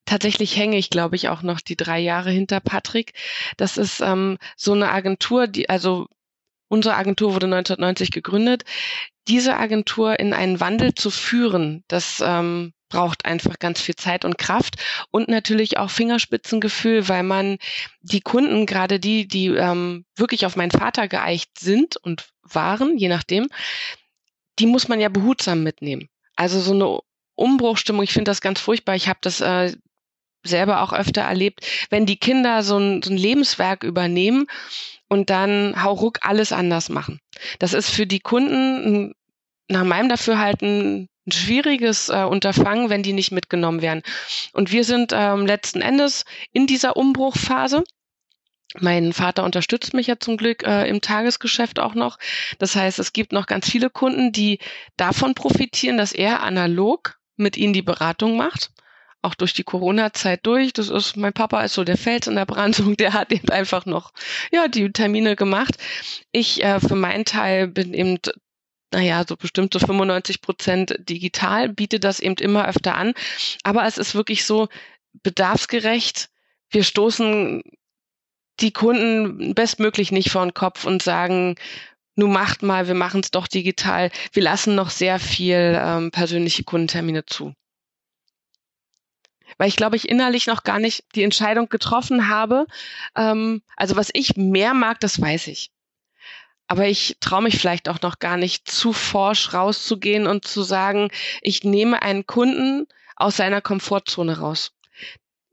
[0.06, 3.14] tatsächlich hänge ich, glaube ich, auch noch die drei Jahre hinter Patrick.
[3.58, 6.08] Das ist ähm, so eine Agentur, die, also
[6.68, 8.66] unsere Agentur wurde 1990 gegründet.
[9.28, 14.38] Diese Agentur in einen Wandel zu führen, das ähm, braucht einfach ganz viel Zeit und
[14.38, 14.76] Kraft
[15.12, 17.58] und natürlich auch Fingerspitzengefühl, weil man
[18.02, 23.08] die Kunden, gerade die, die ähm, wirklich auf meinen Vater geeicht sind und waren, je
[23.08, 23.48] nachdem,
[24.60, 26.10] die muss man ja behutsam mitnehmen.
[26.36, 27.00] Also so eine
[27.36, 28.96] Umbruchstimmung, ich finde das ganz furchtbar.
[28.96, 29.74] Ich habe das äh,
[30.44, 34.48] selber auch öfter erlebt, wenn die Kinder so ein, so ein Lebenswerk übernehmen
[35.08, 37.20] und dann hauruck alles anders machen.
[37.60, 39.14] Das ist für die Kunden
[39.68, 44.02] nach meinem Dafürhalten ein schwieriges äh, Unterfangen, wenn die nicht mitgenommen werden.
[44.54, 47.84] Und wir sind ähm, letzten Endes in dieser Umbruchphase.
[48.80, 52.20] Mein Vater unterstützt mich ja zum Glück äh, im Tagesgeschäft auch noch.
[52.60, 54.60] Das heißt, es gibt noch ganz viele Kunden, die
[54.96, 58.72] davon profitieren, dass er analog mit ihnen die Beratung macht.
[59.22, 60.72] Auch durch die Corona-Zeit durch.
[60.72, 63.86] Das ist, mein Papa ist so der Fels in der Brandung, der hat eben einfach
[63.86, 64.14] noch,
[64.52, 65.76] ja, die Termine gemacht.
[66.32, 68.20] Ich äh, für meinen Teil bin eben
[68.92, 73.14] naja, so bestimmt so 95 Prozent digital, biete das eben immer öfter an.
[73.64, 74.68] Aber es ist wirklich so
[75.24, 76.30] bedarfsgerecht.
[76.70, 77.62] Wir stoßen
[78.60, 81.56] die Kunden bestmöglich nicht vor den Kopf und sagen,
[82.16, 84.12] nun macht mal, wir machen es doch digital.
[84.34, 87.54] Wir lassen noch sehr viel ähm, persönliche Kundentermine zu.
[89.58, 92.66] Weil ich glaube, ich innerlich noch gar nicht die Entscheidung getroffen habe.
[93.16, 95.72] Ähm, also was ich mehr mag, das weiß ich.
[96.72, 101.10] Aber ich traue mich vielleicht auch noch gar nicht zu forsch rauszugehen und zu sagen,
[101.42, 104.72] ich nehme einen Kunden aus seiner Komfortzone raus.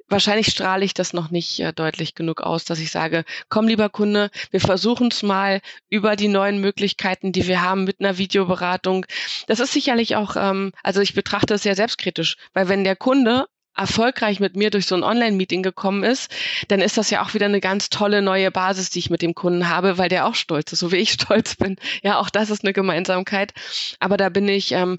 [0.09, 3.88] Wahrscheinlich strahle ich das noch nicht äh, deutlich genug aus, dass ich sage, komm lieber
[3.88, 9.07] Kunde, wir versuchen es mal über die neuen Möglichkeiten, die wir haben mit einer Videoberatung.
[9.48, 13.46] Das ist sicherlich auch, ähm, also ich betrachte es sehr selbstkritisch, weil wenn der Kunde
[13.77, 16.31] erfolgreich mit mir durch so ein Online-Meeting gekommen ist,
[16.69, 19.35] dann ist das ja auch wieder eine ganz tolle neue Basis, die ich mit dem
[19.35, 21.77] Kunden habe, weil der auch stolz ist, so wie ich stolz bin.
[22.03, 23.53] Ja, auch das ist eine Gemeinsamkeit.
[24.01, 24.99] Aber da bin ich ähm,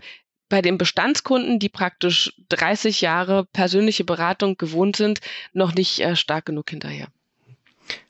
[0.50, 5.20] bei den Bestandskunden, die praktisch 30 Jahre persönliche Beratung gewohnt sind,
[5.54, 7.08] noch nicht äh, stark genug hinterher.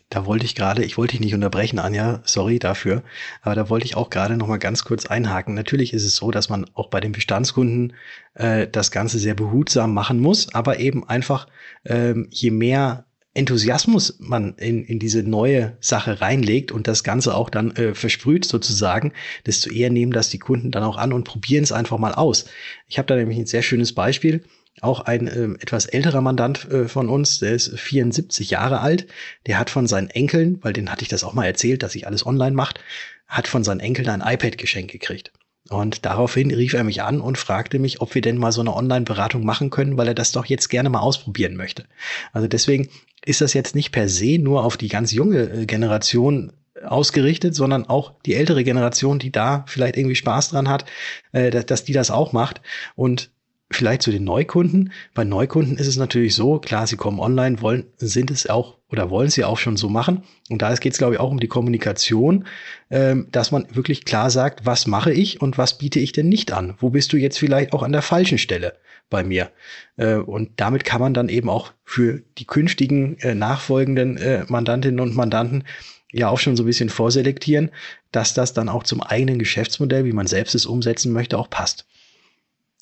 [0.10, 3.04] Da wollte ich gerade, ich wollte dich nicht unterbrechen, Anja, sorry dafür,
[3.41, 5.54] aber da wollte ich auch gerade noch mal ganz kurz einhaken.
[5.54, 7.93] Natürlich ist es so, dass man auch bei den Bestandskunden
[8.36, 11.48] äh, das Ganze sehr behutsam machen muss, aber eben einfach,
[11.84, 17.50] ähm, je mehr Enthusiasmus man in, in diese neue Sache reinlegt und das Ganze auch
[17.50, 19.12] dann äh, versprüht sozusagen,
[19.46, 22.46] desto eher nehmen das die Kunden dann auch an und probieren es einfach mal aus.
[22.88, 24.43] Ich habe da nämlich ein sehr schönes Beispiel
[24.82, 29.08] auch ein äh, etwas älterer Mandant äh, von uns, der ist 74 Jahre alt,
[29.46, 32.08] der hat von seinen Enkeln, weil den hatte ich das auch mal erzählt, dass sich
[32.08, 32.80] alles online macht,
[33.28, 35.32] hat von seinen Enkeln ein iPad geschenkt gekriegt.
[35.70, 38.74] Und daraufhin rief er mich an und fragte mich, ob wir denn mal so eine
[38.74, 41.86] Online-Beratung machen können, weil er das doch jetzt gerne mal ausprobieren möchte.
[42.32, 42.88] Also deswegen
[43.26, 46.54] ist das jetzt nicht per se nur auf die ganz junge äh, Generation
[46.86, 50.86] ausgerichtet, sondern auch die ältere Generation, die da vielleicht irgendwie Spaß dran hat,
[51.32, 52.62] äh, dass die das auch macht.
[52.96, 53.32] Und
[53.70, 54.92] vielleicht zu den Neukunden.
[55.14, 59.10] Bei Neukunden ist es natürlich so, klar, sie kommen online, wollen, sind es auch oder
[59.10, 60.24] wollen sie auch schon so machen.
[60.50, 62.46] Und da geht es, glaube ich, auch um die Kommunikation,
[62.90, 66.54] ähm, dass man wirklich klar sagt, was mache ich und was biete ich denn nicht
[66.54, 66.76] an?
[66.80, 68.78] Wo bist du jetzt vielleicht auch an der falschen Stelle
[69.10, 69.52] bei mir?
[69.98, 75.02] Äh, und damit kann man dann eben auch für die künftigen äh, nachfolgenden äh, Mandantinnen
[75.02, 75.66] und Mandanten
[76.14, 77.72] ja auch schon so ein bisschen vorselektieren,
[78.14, 81.86] dass das dann auch zum eigenen Geschäftsmodell, wie man selbst es umsetzen möchte, auch passt.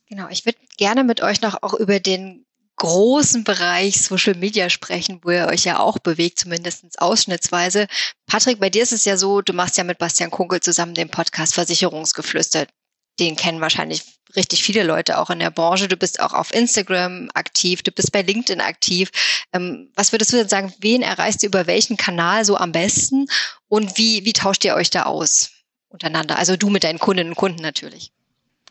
[0.08, 2.46] Genau, ich würde gerne mit euch noch auch über den
[2.78, 7.88] großen Bereich Social Media sprechen, wo ihr euch ja auch bewegt, zumindest ausschnittsweise.
[8.26, 11.10] Patrick, bei dir ist es ja so, du machst ja mit Bastian Kunkel zusammen den
[11.10, 12.68] Podcast Versicherungsgeflüster.
[13.20, 14.04] Den kennen wahrscheinlich
[14.36, 15.88] richtig viele Leute auch in der Branche.
[15.88, 19.10] Du bist auch auf Instagram aktiv, du bist bei LinkedIn aktiv.
[19.54, 23.28] Ähm, was würdest du denn sagen, wen erreichst du über welchen Kanal so am besten
[23.70, 25.52] und wie, wie tauscht ihr euch da aus
[25.88, 26.38] untereinander?
[26.38, 28.12] Also du mit deinen Kundinnen und Kunden natürlich.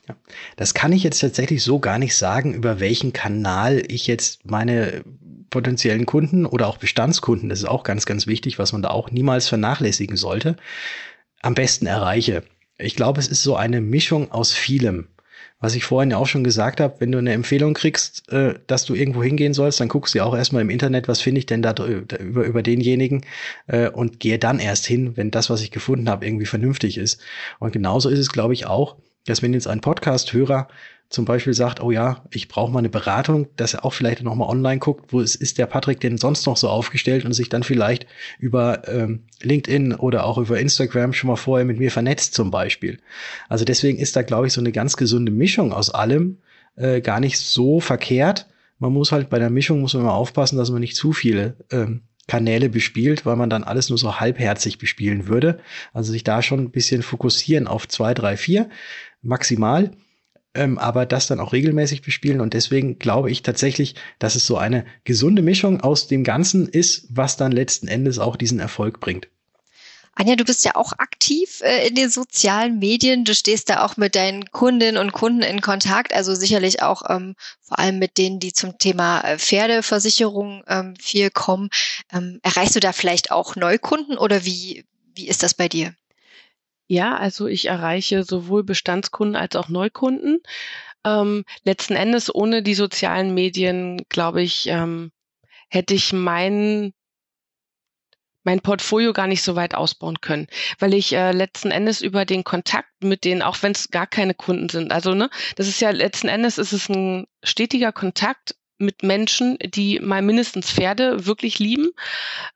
[0.08, 0.16] Ja.
[0.56, 5.02] Das kann ich jetzt tatsächlich so gar nicht sagen, über welchen Kanal ich jetzt meine
[5.50, 9.10] potenziellen Kunden oder auch Bestandskunden, das ist auch ganz, ganz wichtig, was man da auch
[9.10, 10.56] niemals vernachlässigen sollte,
[11.42, 12.42] am besten erreiche.
[12.76, 15.08] Ich glaube, es ist so eine Mischung aus vielem.
[15.60, 18.84] Was ich vorhin ja auch schon gesagt habe, wenn du eine Empfehlung kriegst, äh, dass
[18.84, 21.46] du irgendwo hingehen sollst, dann guckst du ja auch erstmal im Internet, was finde ich
[21.46, 23.24] denn da über, über denjenigen
[23.68, 27.20] äh, und gehe dann erst hin, wenn das, was ich gefunden habe, irgendwie vernünftig ist.
[27.60, 30.68] Und genauso ist es, glaube ich, auch dass wenn jetzt ein Podcast-Hörer
[31.10, 34.48] zum Beispiel sagt, oh ja, ich brauche mal eine Beratung, dass er auch vielleicht nochmal
[34.48, 37.62] online guckt, wo ist, ist der Patrick denn sonst noch so aufgestellt und sich dann
[37.62, 38.06] vielleicht
[38.38, 42.98] über ähm, LinkedIn oder auch über Instagram schon mal vorher mit mir vernetzt zum Beispiel.
[43.48, 46.38] Also deswegen ist da, glaube ich, so eine ganz gesunde Mischung aus allem
[46.76, 48.48] äh, gar nicht so verkehrt.
[48.78, 51.56] Man muss halt bei der Mischung muss man mal aufpassen, dass man nicht zu viele
[51.70, 55.58] ähm, Kanäle bespielt, weil man dann alles nur so halbherzig bespielen würde.
[55.92, 58.70] Also sich da schon ein bisschen fokussieren auf zwei, drei, vier
[59.24, 59.90] maximal.
[60.54, 62.40] ähm, aber das dann auch regelmäßig bespielen.
[62.40, 67.06] Und deswegen glaube ich tatsächlich, dass es so eine gesunde Mischung aus dem Ganzen ist,
[67.10, 69.28] was dann letzten Endes auch diesen Erfolg bringt.
[70.16, 73.24] Anja, du bist ja auch aktiv äh, in den sozialen Medien.
[73.24, 77.34] Du stehst da auch mit deinen Kundinnen und Kunden in Kontakt, also sicherlich auch ähm,
[77.60, 81.68] vor allem mit denen, die zum Thema äh, Pferdeversicherung ähm, viel kommen.
[82.12, 84.84] Ähm, erreichst du da vielleicht auch Neukunden oder wie,
[85.16, 85.94] wie ist das bei dir?
[86.86, 90.40] Ja, also ich erreiche sowohl Bestandskunden als auch Neukunden.
[91.04, 95.12] Ähm, letzten Endes ohne die sozialen Medien, glaube ich, ähm,
[95.70, 96.94] hätte ich meinen
[98.44, 100.46] mein Portfolio gar nicht so weit ausbauen können,
[100.78, 104.34] weil ich äh, letzten Endes über den Kontakt mit denen, auch wenn es gar keine
[104.34, 109.02] Kunden sind, also ne, das ist ja letzten Endes ist es ein stetiger Kontakt mit
[109.02, 111.90] Menschen, die mal mindestens Pferde wirklich lieben.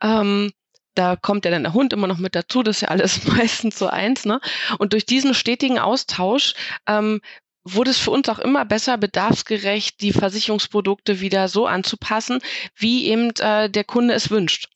[0.02, 0.52] Ähm,
[0.98, 3.78] da kommt ja dann der Hund immer noch mit dazu, das ist ja alles meistens
[3.78, 4.40] so eins, ne?
[4.78, 6.54] Und durch diesen stetigen Austausch
[6.86, 7.20] ähm,
[7.64, 12.40] wurde es für uns auch immer besser, bedarfsgerecht die Versicherungsprodukte wieder so anzupassen,
[12.76, 14.68] wie eben äh, der Kunde es wünscht.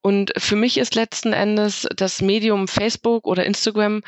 [0.00, 4.02] Und für mich ist letzten Endes das Medium Facebook oder Instagram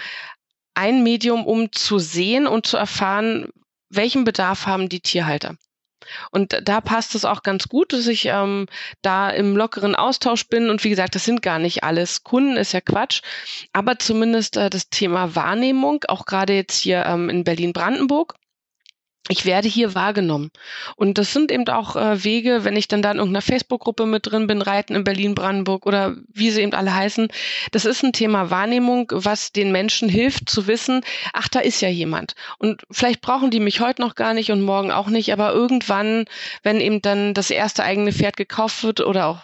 [0.74, 3.48] ein Medium, um zu sehen und zu erfahren,
[3.90, 5.56] welchen Bedarf haben die Tierhalter.
[6.30, 8.66] Und da passt es auch ganz gut, dass ich ähm,
[9.02, 10.70] da im lockeren Austausch bin.
[10.70, 13.22] Und wie gesagt, das sind gar nicht alles Kunden, ist ja Quatsch.
[13.72, 18.34] Aber zumindest äh, das Thema Wahrnehmung, auch gerade jetzt hier ähm, in Berlin-Brandenburg,
[19.30, 20.50] ich werde hier wahrgenommen.
[20.96, 24.26] Und das sind eben auch äh, Wege, wenn ich dann da in irgendeiner Facebook-Gruppe mit
[24.26, 27.28] drin bin, Reiten in Berlin-Brandenburg oder wie sie eben alle heißen.
[27.70, 31.88] Das ist ein Thema Wahrnehmung, was den Menschen hilft zu wissen, ach, da ist ja
[31.88, 32.34] jemand.
[32.58, 36.24] Und vielleicht brauchen die mich heute noch gar nicht und morgen auch nicht, aber irgendwann,
[36.64, 39.42] wenn eben dann das erste eigene Pferd gekauft wird oder auch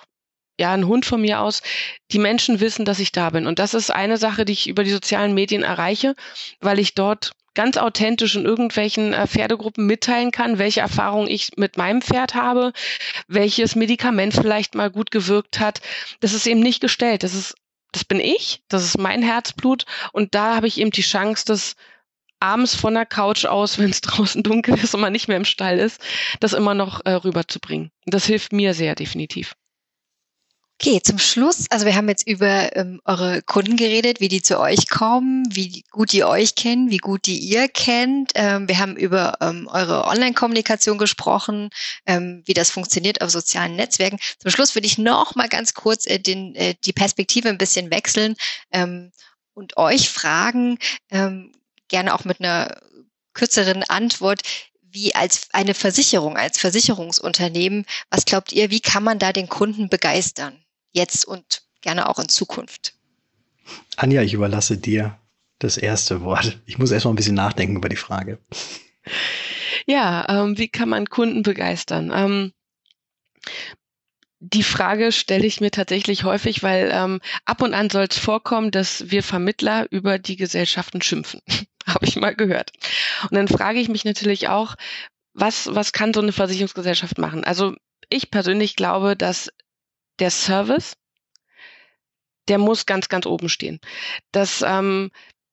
[0.58, 1.62] ja, ein Hund von mir aus,
[2.10, 3.46] die Menschen wissen, dass ich da bin.
[3.46, 6.16] Und das ist eine Sache, die ich über die sozialen Medien erreiche,
[6.60, 11.76] weil ich dort ganz authentisch in irgendwelchen äh, Pferdegruppen mitteilen kann, welche Erfahrungen ich mit
[11.76, 12.72] meinem Pferd habe,
[13.26, 15.80] welches Medikament vielleicht mal gut gewirkt hat.
[16.20, 17.24] Das ist eben nicht gestellt.
[17.24, 17.56] Das ist,
[17.90, 21.74] das bin ich, das ist mein Herzblut und da habe ich eben die Chance, das
[22.38, 25.44] abends von der Couch aus, wenn es draußen dunkel ist und man nicht mehr im
[25.44, 26.00] Stall ist,
[26.40, 27.90] das immer noch äh, rüberzubringen.
[28.04, 29.56] Das hilft mir sehr definitiv.
[30.78, 34.60] Okay, zum Schluss, also wir haben jetzt über ähm, eure Kunden geredet, wie die zu
[34.60, 38.32] euch kommen, wie gut die euch kennen, wie gut die ihr kennt.
[38.34, 41.70] Ähm, wir haben über ähm, eure Online-Kommunikation gesprochen,
[42.04, 44.18] ähm, wie das funktioniert auf sozialen Netzwerken.
[44.38, 47.90] Zum Schluss würde ich noch mal ganz kurz äh, den, äh, die Perspektive ein bisschen
[47.90, 48.36] wechseln
[48.70, 49.12] ähm,
[49.54, 50.78] und euch fragen,
[51.10, 51.52] ähm,
[51.88, 52.76] gerne auch mit einer
[53.32, 54.42] kürzeren Antwort,
[54.82, 59.88] wie als eine Versicherung, als Versicherungsunternehmen, was glaubt ihr, wie kann man da den Kunden
[59.88, 60.62] begeistern?
[60.96, 62.94] Jetzt und gerne auch in Zukunft.
[63.96, 65.18] Anja, ich überlasse dir
[65.58, 66.60] das erste Wort.
[66.66, 68.38] Ich muss erstmal ein bisschen nachdenken über die Frage.
[69.86, 72.10] Ja, ähm, wie kann man Kunden begeistern?
[72.12, 72.52] Ähm,
[74.40, 78.70] die Frage stelle ich mir tatsächlich häufig, weil ähm, ab und an soll es vorkommen,
[78.70, 81.40] dass wir Vermittler über die Gesellschaften schimpfen.
[81.86, 82.72] Habe ich mal gehört.
[83.22, 84.74] Und dann frage ich mich natürlich auch,
[85.32, 87.44] was, was kann so eine Versicherungsgesellschaft machen?
[87.44, 87.74] Also
[88.08, 89.50] ich persönlich glaube, dass
[90.18, 90.96] der Service,
[92.48, 93.80] der muss ganz, ganz oben stehen.
[94.32, 95.10] Das, ähm,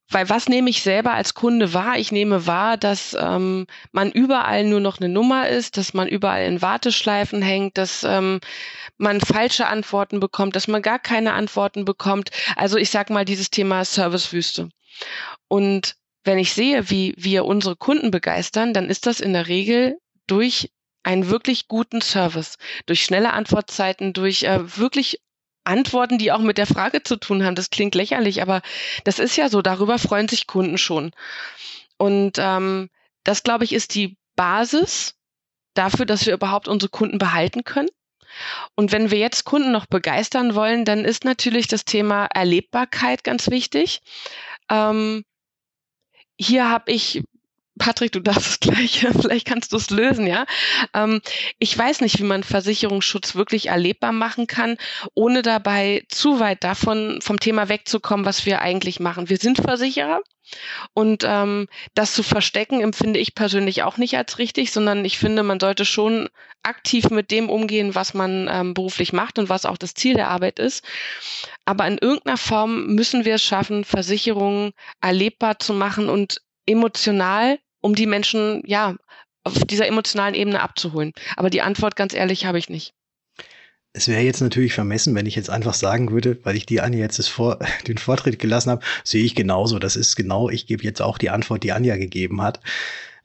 [0.09, 1.97] weil was nehme ich selber als Kunde wahr?
[1.97, 6.45] Ich nehme wahr, dass ähm, man überall nur noch eine Nummer ist, dass man überall
[6.45, 8.39] in Warteschleifen hängt, dass ähm,
[8.97, 12.29] man falsche Antworten bekommt, dass man gar keine Antworten bekommt.
[12.55, 14.69] Also ich sage mal dieses Thema Servicewüste.
[15.47, 19.97] Und wenn ich sehe, wie wir unsere Kunden begeistern, dann ist das in der Regel
[20.27, 20.69] durch
[21.03, 25.19] einen wirklich guten Service, durch schnelle Antwortzeiten, durch äh, wirklich
[25.65, 27.55] Antworten, die auch mit der Frage zu tun haben.
[27.55, 28.61] Das klingt lächerlich, aber
[29.03, 29.61] das ist ja so.
[29.61, 31.11] Darüber freuen sich Kunden schon.
[31.97, 32.89] Und ähm,
[33.23, 35.15] das, glaube ich, ist die Basis
[35.73, 37.89] dafür, dass wir überhaupt unsere Kunden behalten können.
[38.75, 43.49] Und wenn wir jetzt Kunden noch begeistern wollen, dann ist natürlich das Thema Erlebbarkeit ganz
[43.49, 44.01] wichtig.
[44.69, 45.23] Ähm,
[46.37, 47.23] hier habe ich
[47.79, 50.45] Patrick, du darfst das Gleiche, vielleicht kannst du es lösen, ja.
[50.93, 51.21] Ähm,
[51.59, 54.77] ich weiß nicht, wie man Versicherungsschutz wirklich erlebbar machen kann,
[55.15, 59.29] ohne dabei zu weit davon vom Thema wegzukommen, was wir eigentlich machen.
[59.29, 60.21] Wir sind Versicherer
[60.93, 65.41] und ähm, das zu verstecken empfinde ich persönlich auch nicht als richtig, sondern ich finde,
[65.43, 66.29] man sollte schon
[66.61, 70.29] aktiv mit dem umgehen, was man ähm, beruflich macht und was auch das Ziel der
[70.29, 70.83] Arbeit ist.
[71.65, 77.95] Aber in irgendeiner Form müssen wir es schaffen, Versicherungen erlebbar zu machen und emotional, um
[77.95, 78.95] die Menschen, ja,
[79.43, 81.11] auf dieser emotionalen Ebene abzuholen.
[81.35, 82.93] Aber die Antwort, ganz ehrlich, habe ich nicht.
[83.95, 86.99] Es wäre jetzt natürlich vermessen, wenn ich jetzt einfach sagen würde, weil ich die Anja
[86.99, 89.79] jetzt Vor den Vortritt gelassen habe, sehe ich genauso.
[89.79, 92.59] Das ist genau, ich gebe jetzt auch die Antwort, die Anja gegeben hat.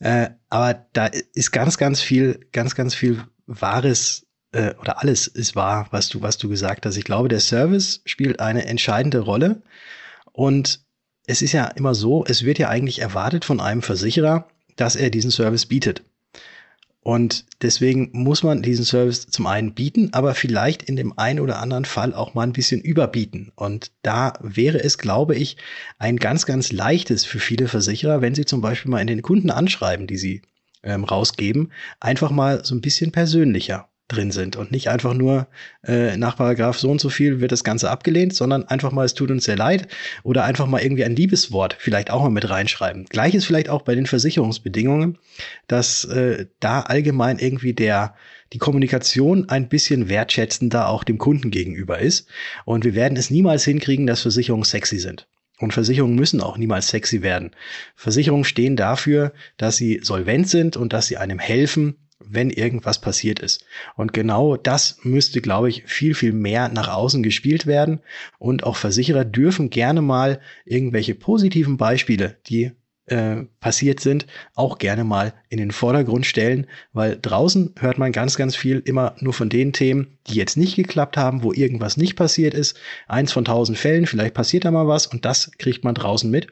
[0.01, 5.57] Äh, aber da ist ganz, ganz viel, ganz, ganz viel Wahres äh, oder alles ist
[5.57, 6.96] wahr, was du, was du gesagt hast.
[6.96, 9.62] Ich glaube, der Service spielt eine entscheidende Rolle.
[10.33, 10.81] Und
[11.29, 15.11] es ist ja immer so, es wird ja eigentlich erwartet von einem Versicherer, dass er
[15.11, 16.03] diesen Service bietet.
[17.03, 21.61] Und deswegen muss man diesen Service zum einen bieten, aber vielleicht in dem einen oder
[21.61, 23.53] anderen Fall auch mal ein bisschen überbieten.
[23.55, 25.59] Und da wäre es, glaube ich,
[25.99, 29.51] ein ganz, ganz leichtes für viele Versicherer, wenn sie zum Beispiel mal in den Kunden
[29.51, 30.43] anschreiben, die sie
[30.83, 35.49] ähm, rausgeben, einfach mal so ein bisschen persönlicher drin sind und nicht einfach nur
[35.87, 39.14] äh, nach Paragraph so und so viel wird das Ganze abgelehnt, sondern einfach mal, es
[39.14, 39.87] tut uns sehr leid
[40.23, 43.05] oder einfach mal irgendwie ein Liebeswort vielleicht auch mal mit reinschreiben.
[43.05, 45.18] Gleiches vielleicht auch bei den Versicherungsbedingungen,
[45.66, 48.14] dass äh, da allgemein irgendwie der
[48.55, 52.29] die Kommunikation ein bisschen wertschätzender auch dem Kunden gegenüber ist.
[52.64, 55.29] Und wir werden es niemals hinkriegen, dass Versicherungen sexy sind.
[55.59, 57.51] Und Versicherungen müssen auch niemals sexy werden.
[57.94, 61.97] Versicherungen stehen dafür, dass sie solvent sind und dass sie einem helfen,
[62.31, 63.64] wenn irgendwas passiert ist.
[63.97, 68.01] Und genau das müsste, glaube ich, viel, viel mehr nach außen gespielt werden.
[68.38, 72.73] Und auch Versicherer dürfen gerne mal irgendwelche positiven Beispiele, die
[73.07, 78.37] äh, passiert sind, auch gerne mal in den Vordergrund stellen, weil draußen hört man ganz,
[78.37, 82.17] ganz viel immer nur von den Themen, die jetzt nicht geklappt haben, wo irgendwas nicht
[82.17, 82.77] passiert ist.
[83.07, 86.49] Eins von tausend Fällen, vielleicht passiert da mal was und das kriegt man draußen mit.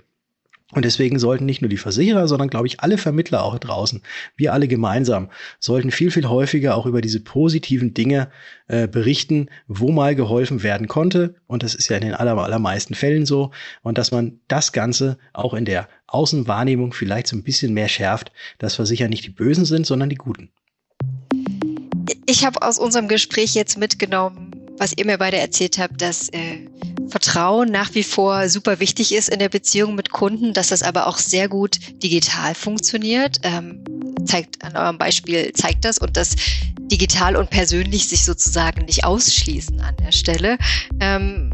[0.73, 4.03] Und deswegen sollten nicht nur die Versicherer, sondern glaube ich alle Vermittler auch draußen,
[4.37, 8.31] wir alle gemeinsam, sollten viel, viel häufiger auch über diese positiven Dinge
[8.67, 11.37] äh, berichten, wo mal geholfen werden konnte.
[11.47, 13.53] Und das ist ja in den aller, allermeisten Fällen so.
[13.83, 18.33] Und dass man das Ganze auch in der Außenwahrnehmung vielleicht so ein bisschen mehr schärft,
[18.59, 20.51] dass Versicherer nicht die Bösen sind, sondern die Guten.
[22.27, 26.67] Ich habe aus unserem Gespräch jetzt mitgenommen, was ihr mir beide erzählt habt, dass äh,
[27.09, 31.07] Vertrauen nach wie vor super wichtig ist in der Beziehung mit Kunden, dass das aber
[31.07, 33.39] auch sehr gut digital funktioniert.
[33.43, 33.85] Ähm,
[34.25, 36.35] zeigt an eurem Beispiel zeigt das und dass
[36.79, 40.59] digital und persönlich sich sozusagen nicht ausschließen an der Stelle.
[41.01, 41.51] Ähm,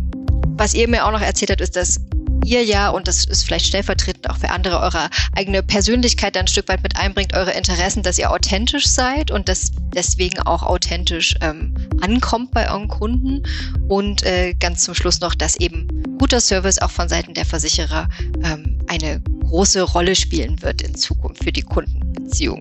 [0.57, 2.01] was ihr mir auch noch erzählt habt, ist, dass
[2.45, 6.49] ihr ja, und das ist vielleicht stellvertretend auch für andere, eure eigene Persönlichkeit dann ein
[6.49, 11.35] Stück weit mit einbringt, eure Interessen, dass ihr authentisch seid und das deswegen auch authentisch
[11.41, 13.43] ähm, ankommt bei euren Kunden.
[13.89, 18.09] Und äh, ganz zum Schluss noch, dass eben guter Service auch von Seiten der Versicherer
[18.45, 22.61] ähm, eine große Rolle spielen wird in Zukunft für die Kundenbeziehung.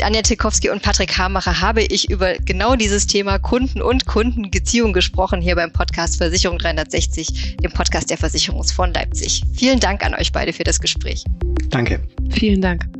[0.00, 4.94] Mit Anja Tilkowski und Patrick Hamacher habe ich über genau dieses Thema Kunden und Kundenbeziehung
[4.94, 9.42] gesprochen hier beim Podcast Versicherung 360, dem Podcast der Versicherungsfonds Leipzig.
[9.52, 11.24] Vielen Dank an euch beide für das Gespräch.
[11.68, 12.00] Danke.
[12.30, 12.99] Vielen Dank.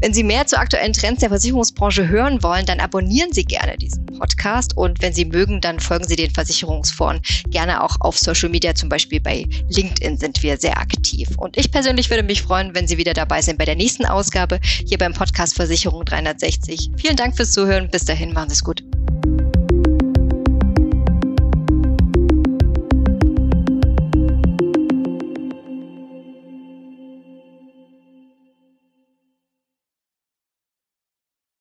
[0.00, 4.06] Wenn Sie mehr zu aktuellen Trends der Versicherungsbranche hören wollen, dann abonnieren Sie gerne diesen
[4.06, 8.74] Podcast und wenn Sie mögen, dann folgen Sie den Versicherungsfonds gerne auch auf Social Media,
[8.74, 11.28] zum Beispiel bei LinkedIn sind wir sehr aktiv.
[11.36, 14.60] Und ich persönlich würde mich freuen, wenn Sie wieder dabei sind bei der nächsten Ausgabe
[14.62, 16.90] hier beim Podcast Versicherung 360.
[16.96, 17.88] Vielen Dank fürs Zuhören.
[17.90, 18.82] Bis dahin, machen Sie es gut.